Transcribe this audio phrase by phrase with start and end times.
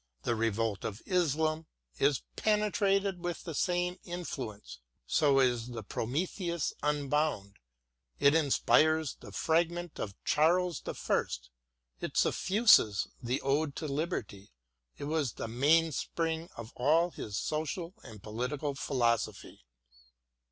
[0.23, 1.67] "The Revolt of Islam"
[2.07, 7.57] is penetrated with the same influence; so is the" Prometheus Unbound";
[8.19, 11.51] it inspires the Fragment of" Charles the First";
[12.01, 14.49] it suffuses the" Ode to Liberty."
[14.97, 19.61] It was the mainspring of all his social and political philosophy.